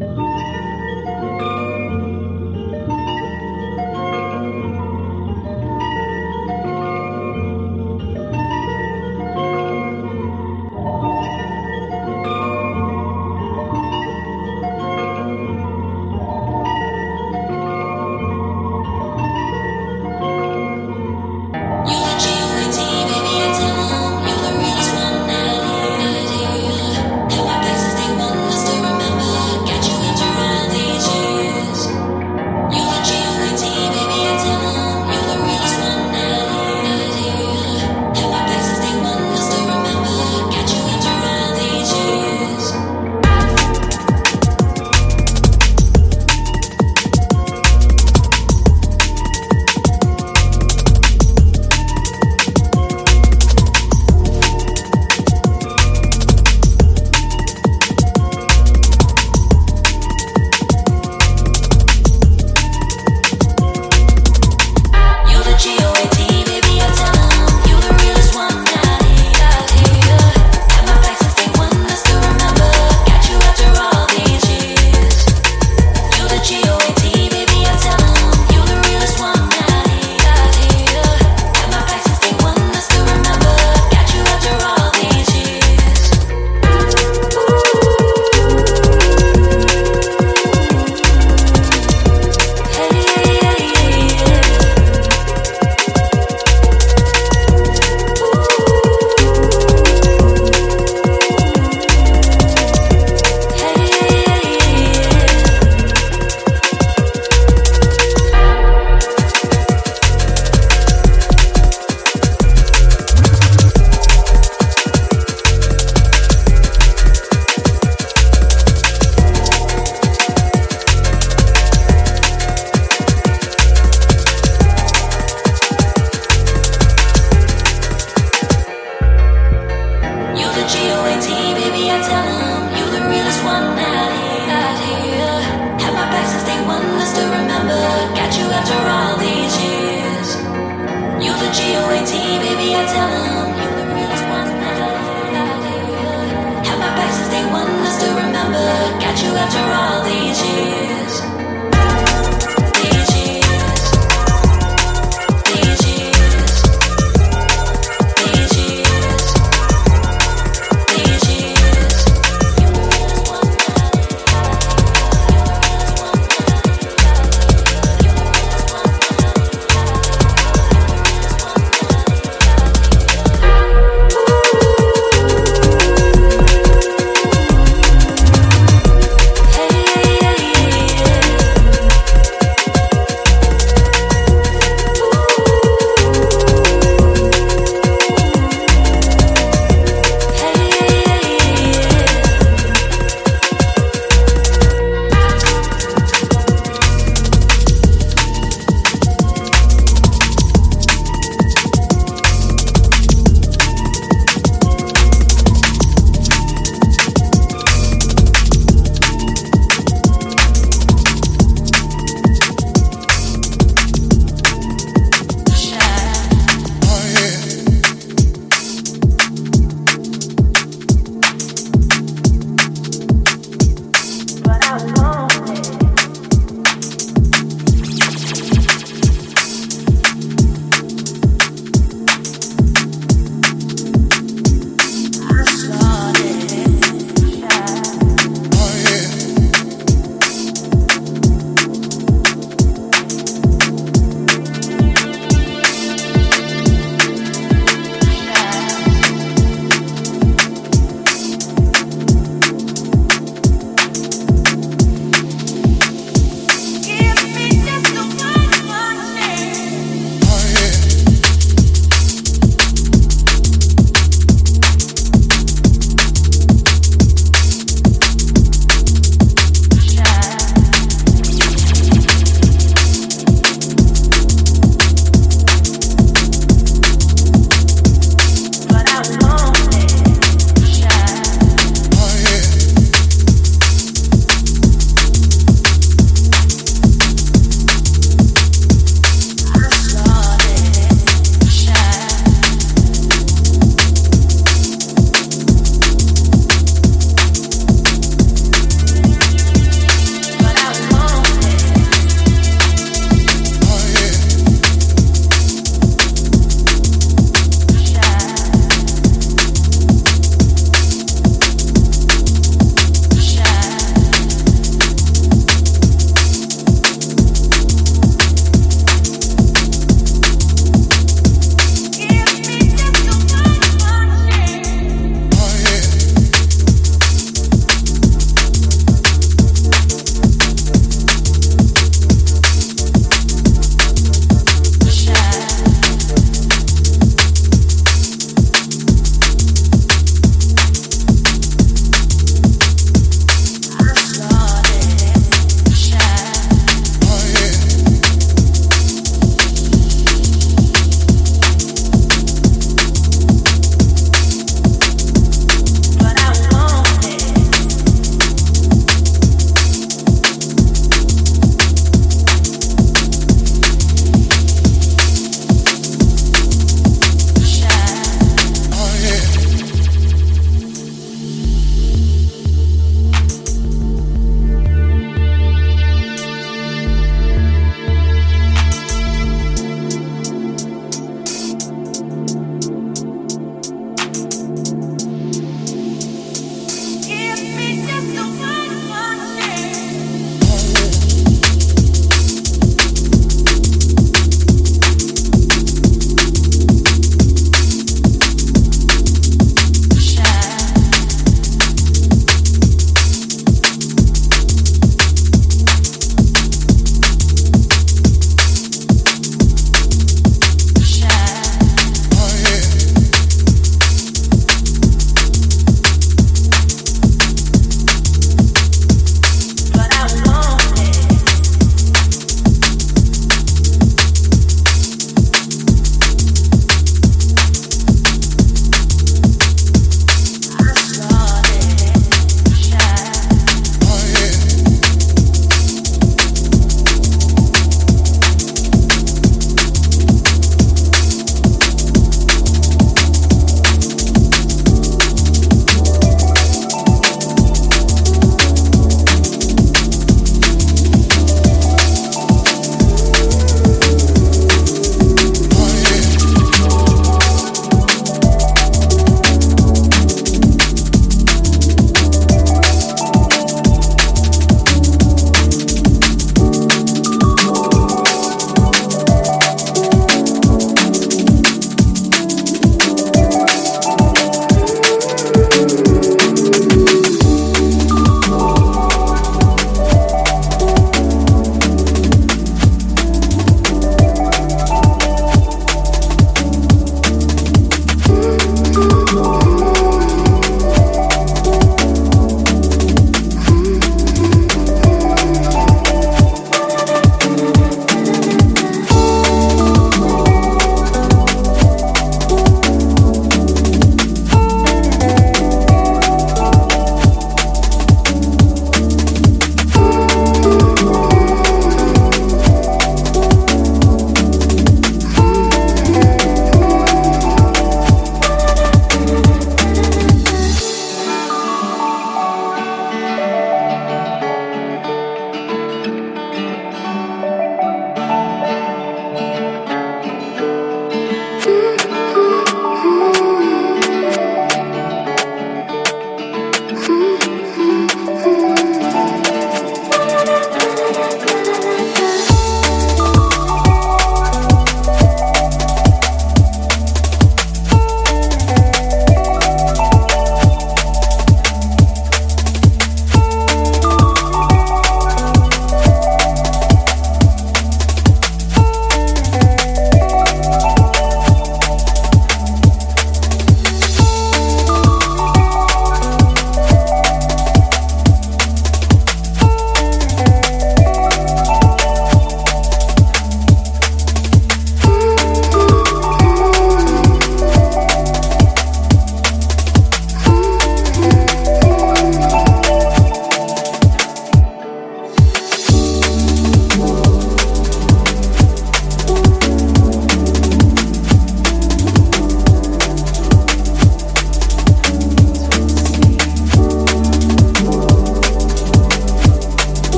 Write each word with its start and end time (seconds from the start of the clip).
Hey 0.00 0.37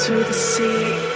to 0.00 0.14
the 0.14 0.32
sea. 0.32 1.09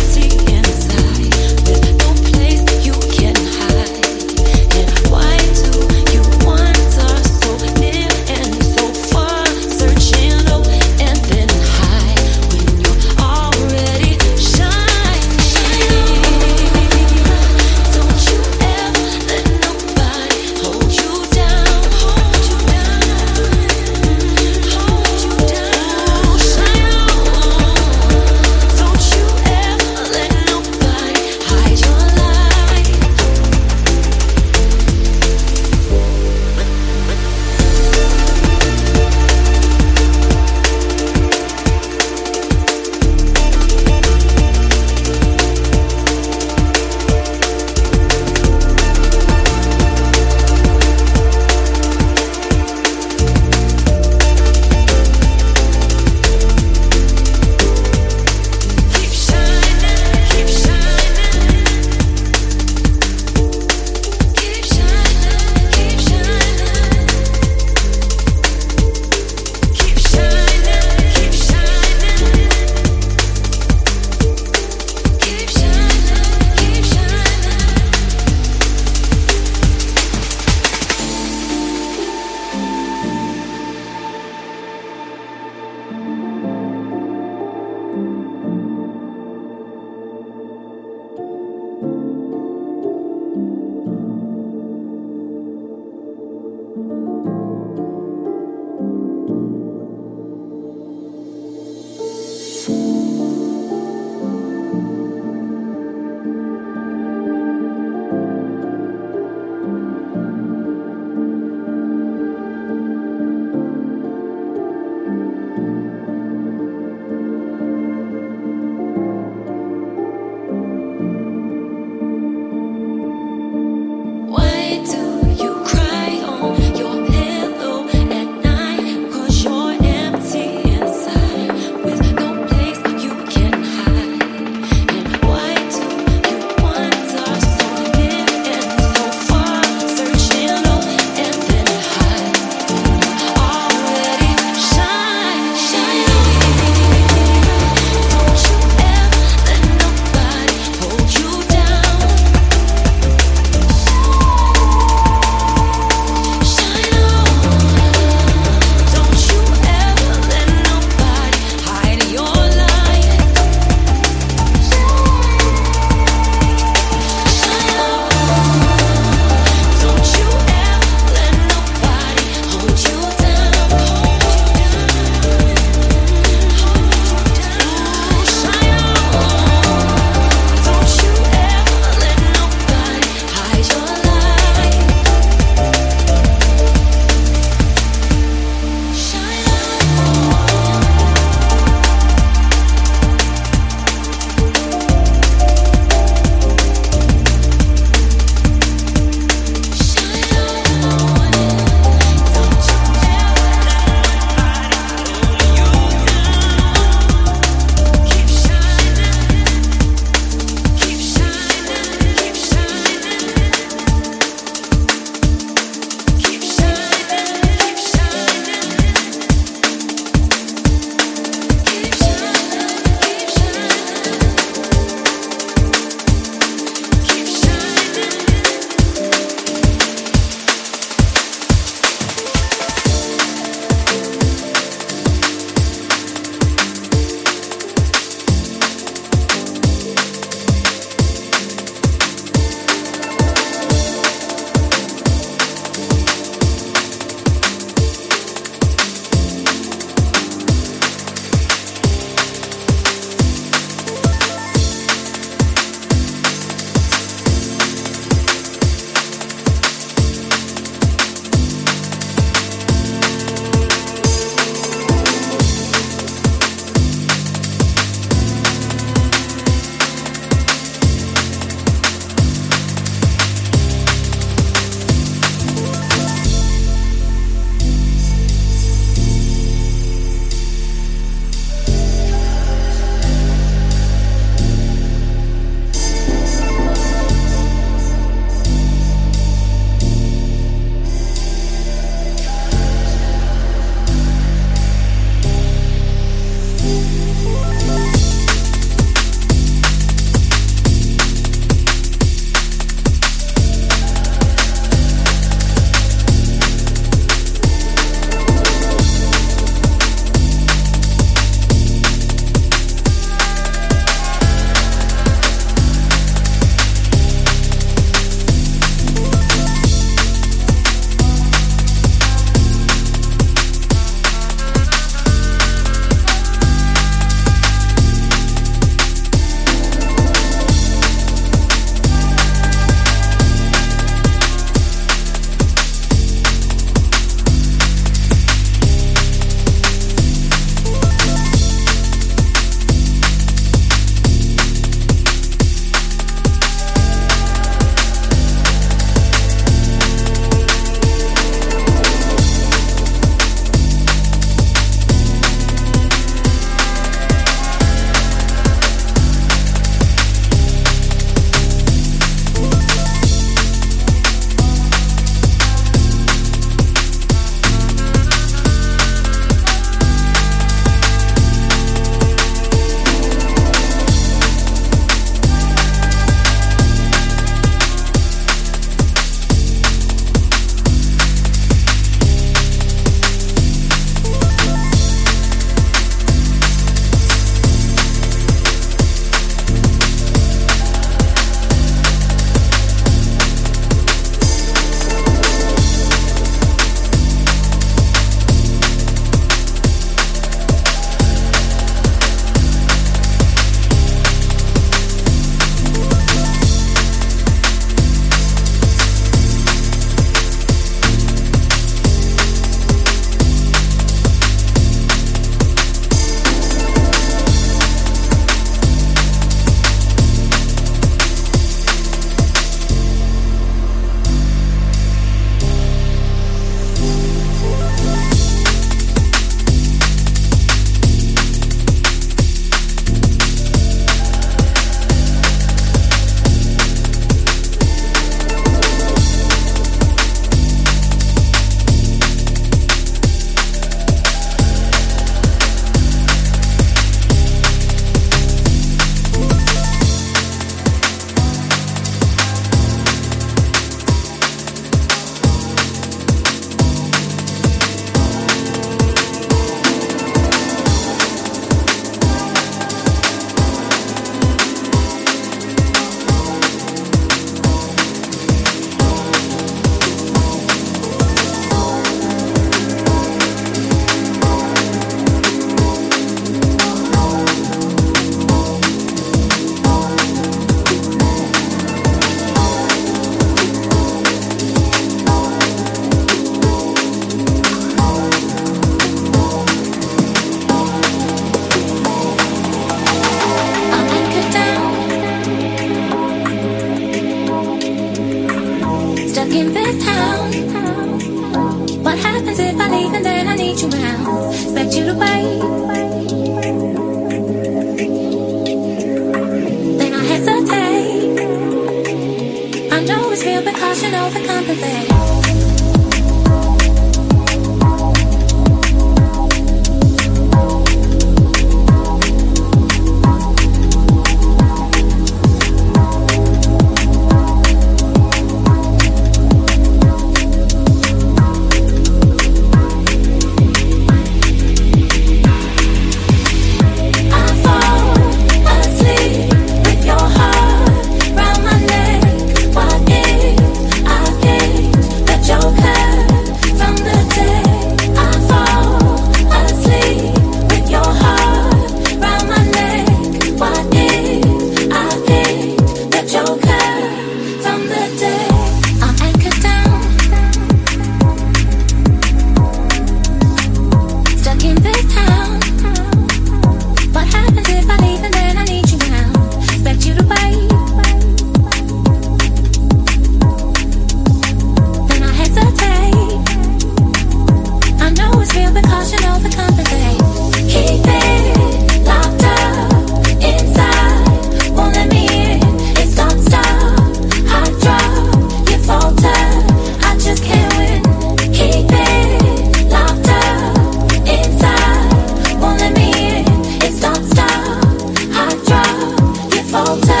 time. 599.79 600.00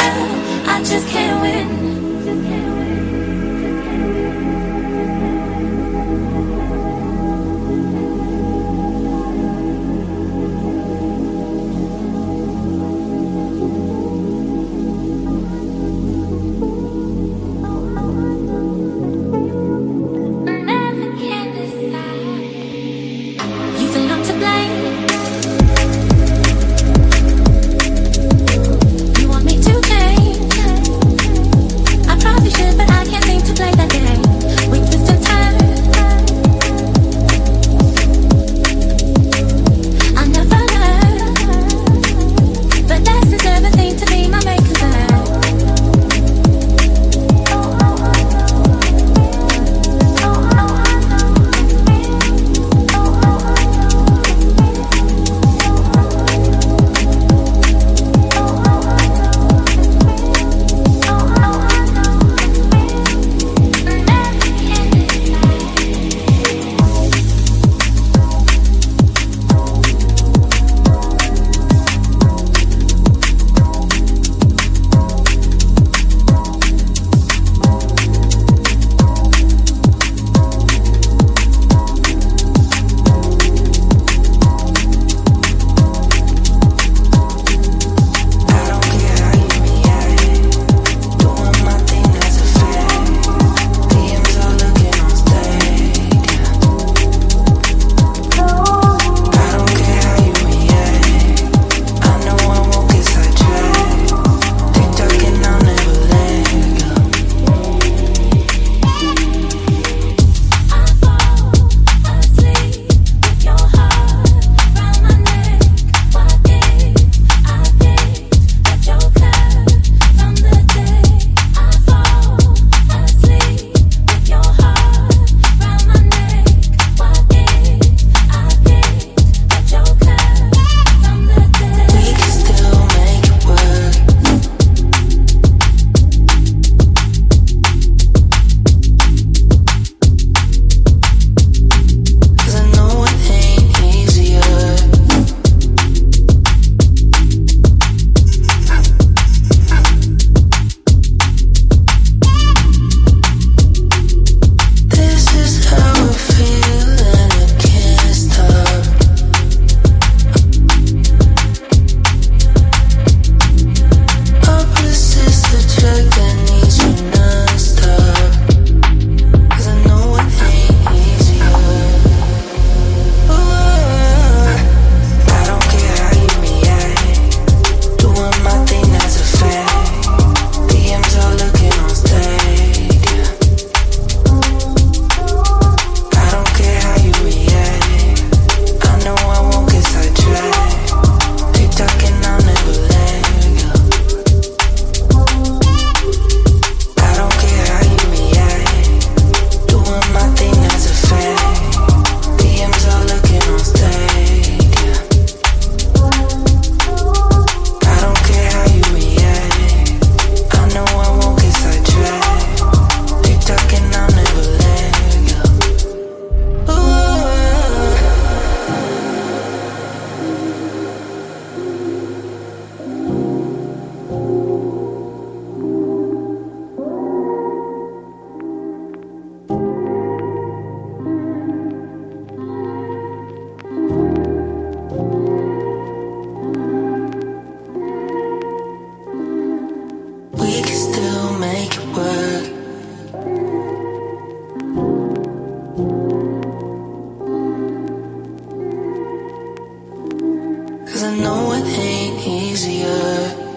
Cause 250.91 251.03
I 251.03 251.15
know 251.15 251.53
it 251.53 251.65
ain't 251.79 252.27
easier. 252.27 253.50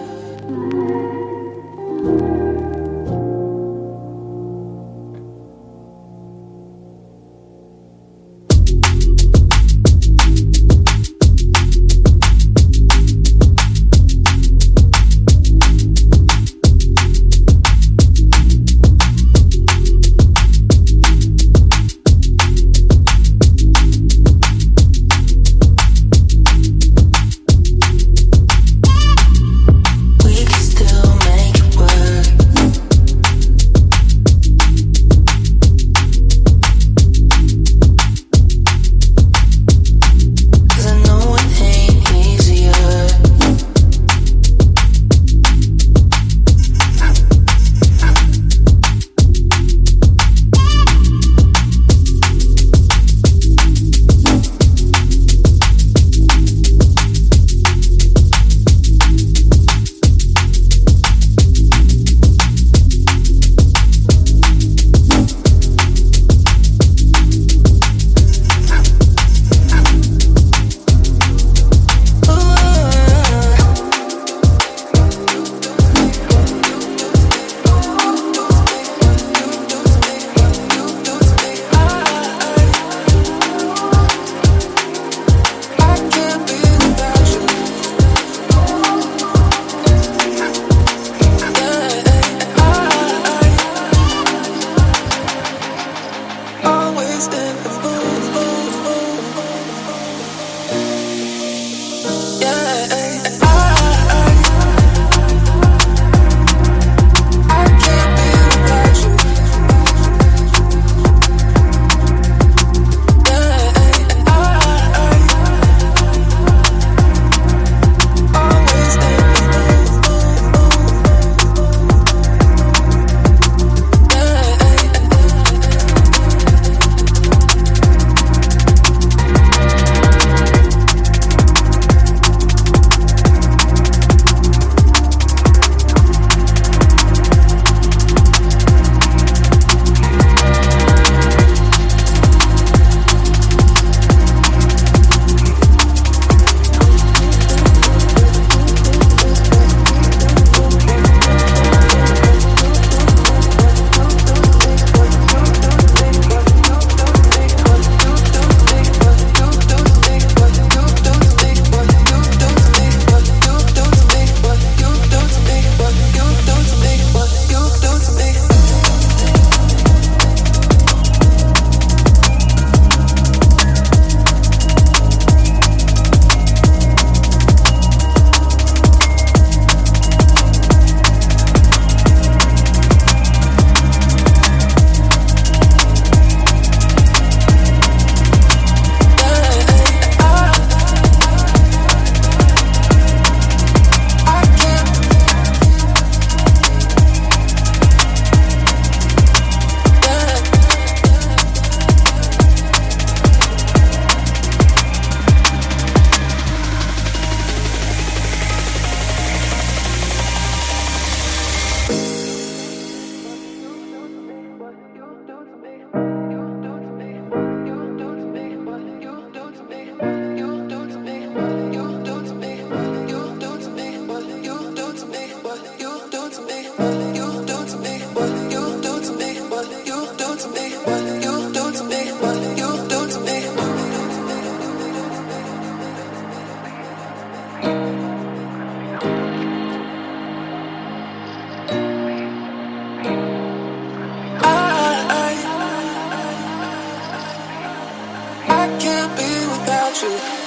be 249.09 249.29
without 249.51 250.01
you. 250.01 250.44